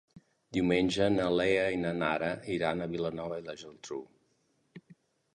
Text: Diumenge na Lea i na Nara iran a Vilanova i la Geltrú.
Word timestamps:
Diumenge 0.57 1.09
na 1.15 1.25
Lea 1.39 1.65
i 1.73 1.77
na 1.81 1.91
Nara 1.97 2.29
iran 2.55 2.81
a 2.81 2.87
Vilanova 2.93 3.37
i 3.41 3.45
la 3.49 3.55
Geltrú. 3.65 3.99